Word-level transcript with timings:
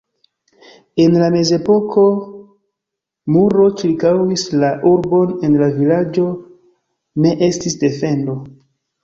En 1.01 1.17
la 1.23 1.25
mezepoko 1.33 2.05
muro 3.35 3.67
ĉirkaŭis 3.83 4.47
la 4.65 4.73
urbon, 4.93 5.37
en 5.51 5.59
la 5.65 5.69
vilaĝo 5.77 6.25
ne 7.27 7.37
estis 7.51 7.79
defendo. 7.87 8.39